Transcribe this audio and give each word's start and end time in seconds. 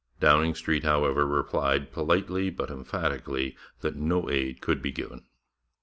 Downing 0.19 0.55
Street, 0.55 0.83
however, 0.83 1.27
replied 1.27 1.91
politely 1.91 2.49
but 2.49 2.71
emphatically 2.71 3.55
that 3.81 3.95
no 3.97 4.31
aid 4.31 4.59
could 4.59 4.81
be 4.81 4.91
given. 4.91 5.25